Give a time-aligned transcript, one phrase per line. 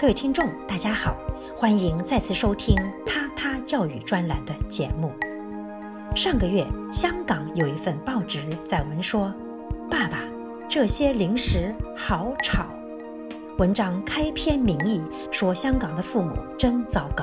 [0.00, 1.14] 各位听众，大家好，
[1.54, 5.12] 欢迎再次收听他他教育专栏的节目。
[6.16, 9.30] 上个月，香港有一份报纸载文说
[9.90, 10.20] ：“爸爸，
[10.66, 12.64] 这些零食好吵。”
[13.60, 17.22] 文章开篇名义说，香港的父母真糟糕，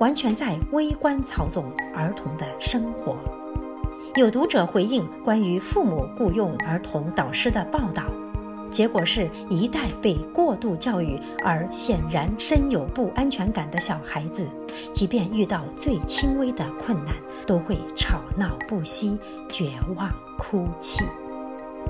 [0.00, 3.16] 完全在微观操纵儿童的生活。
[4.16, 8.02] 有读者回应关于父母雇佣儿童导师的报道。
[8.70, 14.46] 结果是一代被过度教育而显然深有不安全感的小孩子，
[14.92, 17.14] 即便遇到最轻微的困难，
[17.46, 21.02] 都会吵闹不息、绝望哭泣。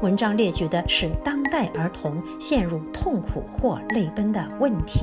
[0.00, 5.00] 文章列举的是当代儿童陷入痛苦或泪奔的问题，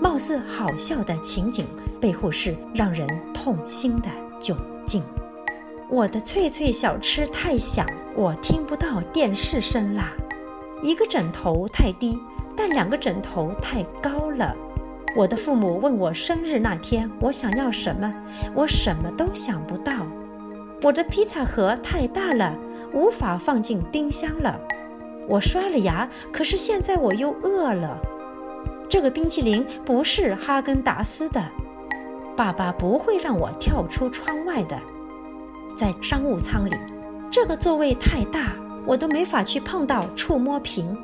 [0.00, 1.66] 貌似好笑的情景
[2.00, 4.08] 背后是让人痛心的
[4.40, 5.02] 窘境。
[5.90, 10.12] 我的脆脆小吃太响，我听不到电视声啦。
[10.82, 12.18] 一个枕头太低，
[12.56, 14.54] 但两个枕头太高了。
[15.16, 18.14] 我的父母问我生日那天我想要什么，
[18.54, 19.92] 我什么都想不到。
[20.82, 22.56] 我的披萨盒太大了，
[22.92, 24.60] 无法放进冰箱了。
[25.26, 27.98] 我刷了牙，可是现在我又饿了。
[28.88, 31.44] 这个冰淇淋不是哈根达斯的。
[32.36, 34.80] 爸爸不会让我跳出窗外的。
[35.76, 36.76] 在商务舱里，
[37.30, 38.52] 这个座位太大。
[38.88, 40.96] 我都没法去碰到触摸屏。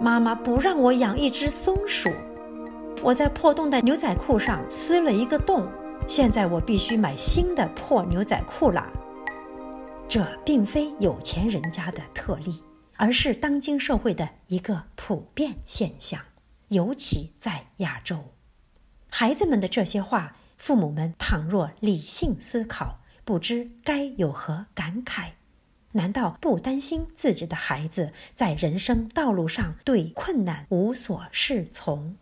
[0.00, 2.10] 妈妈不让我养一只松鼠。
[3.02, 5.68] 我在破洞的牛仔裤上撕了一个洞，
[6.08, 8.90] 现在我必须买新的破牛仔裤啦。
[10.08, 12.62] 这并非有钱人家的特例，
[12.96, 16.18] 而是当今社会的一个普遍现象，
[16.68, 18.18] 尤其在亚洲。
[19.10, 25.28] 孩子们的这些话，父母们倘若理性思考，不知该有何感慨。
[25.96, 32.16] 难道不担心自己的孩子在人生道路上对困难无所适从？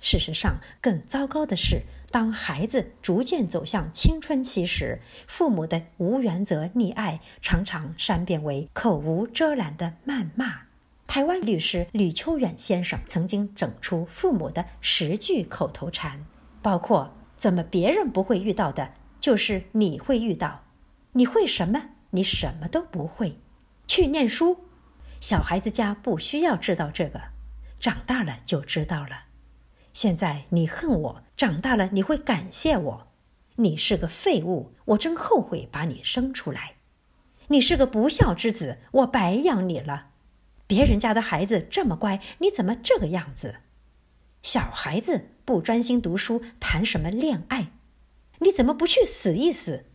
[0.00, 10.60] 事实上，更糟糕的是，当孩子逐渐走向青春期时，父母的无原则溺爱常常善变为口无遮拦的谩骂。
[11.08, 16.24] 台湾律师吕秋远先生曾经整出父母的十句口头禅，
[16.62, 20.62] 包括“怎么别人不会遇到的，就是你会遇到”，
[21.14, 21.90] 你会什么？
[22.10, 23.38] 你什么都不会，
[23.86, 24.64] 去念书。
[25.20, 27.20] 小孩子家不需要知道这个，
[27.80, 29.24] 长大了就知道了。
[29.92, 33.08] 现在你恨我，长大了你会感谢我。
[33.56, 36.76] 你是个废物，我真后悔把你生出来。
[37.48, 40.10] 你是个不孝之子，我白养你了。
[40.66, 43.56] 别人家的孩子这么乖，你怎么这个样子？
[44.42, 47.72] 小孩子不专心读书，谈什么恋爱？
[48.38, 49.86] 你怎么不去死一死？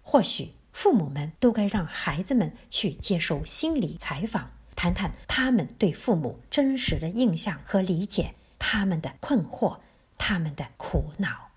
[0.00, 0.57] 或许。
[0.80, 9.78] 父母们都该让孩子们去接受心理采访，谈谈他们对父母真实的印象和理解，他们的困惑，
[10.16, 11.50] 他们的苦恼。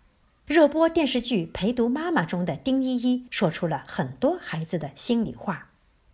[0.48, 5.68] 热播电视剧《陪读妈妈》中的丁依依说出了很多孩子的心里话。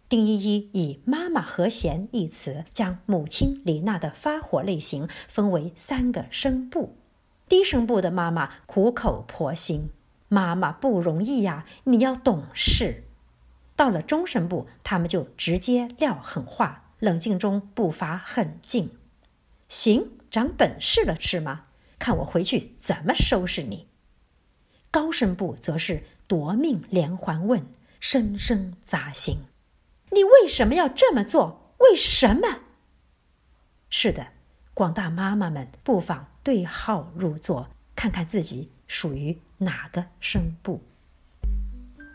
[0.09, 6.97] 丁依依以“妈妈和弦”一词，将母亲李娜的发火类型分为三个声部：
[7.47, 9.91] 低声部的妈妈苦口婆心。
[10.27, 13.05] 妈妈不容易呀，你要懂事。
[13.75, 18.97] 到了中声部，他们就直接撂狠话，冷静中不乏狠劲。
[19.69, 21.65] 行，长本事了是吗？
[21.99, 23.87] 看我回去怎么收拾你。
[24.91, 27.65] 高声部则是夺命连环问，
[27.99, 29.39] 声声扎心。
[30.11, 31.73] 你为什么要这么做？
[31.79, 32.61] 为什么？
[33.89, 34.29] 是的，
[34.73, 38.69] 广大妈妈们不妨对号入座，看看自己。
[38.89, 40.81] 属于哪个声部？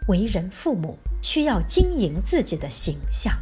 [0.08, 3.38] 为人父母需要经营自己的形象，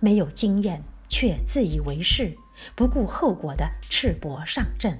[0.00, 2.36] 没有经验却自以为是、
[2.74, 4.98] 不顾后果的赤膊上阵，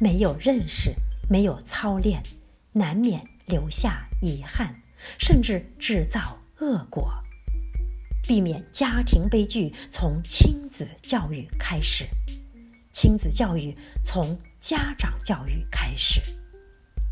[0.00, 0.92] 没有认识、
[1.30, 2.20] 没有操练，
[2.72, 4.74] 难免留下遗憾，
[5.20, 7.12] 甚至制造恶果。
[8.26, 12.06] 避免家庭悲剧，从亲子教育开始；
[12.92, 13.72] 亲子教育
[14.02, 14.36] 从
[14.66, 16.20] 家长教育开始。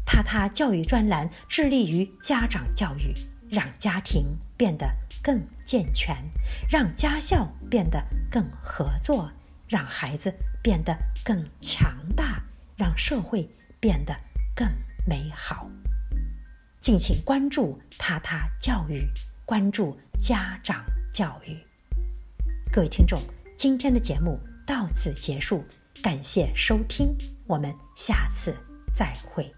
[0.04, 3.14] 他他教育专栏致力于家长教育，
[3.48, 4.92] 让家庭变得
[5.22, 6.16] 更健全，
[6.68, 9.30] 让家校变得更合作，
[9.68, 10.34] 让孩子
[10.64, 12.42] 变得更强大，
[12.76, 13.48] 让社会
[13.78, 14.12] 变得
[14.52, 14.68] 更
[15.06, 15.70] 美好。
[16.80, 19.06] 敬请关注他他教育，
[19.44, 21.56] 关注家长教育。
[22.72, 23.22] 各位听众，
[23.56, 25.62] 今天的节目到此结束，
[26.02, 27.12] 感谢收听，
[27.46, 28.54] 我们下次
[28.92, 29.50] 再会。